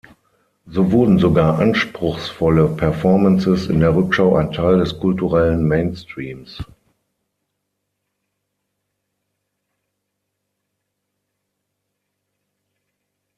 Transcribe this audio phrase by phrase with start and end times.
[0.65, 6.63] So wurden sogar anspruchsvolle Performances in der Rückschau ein Teil des kulturellen Mainstreams.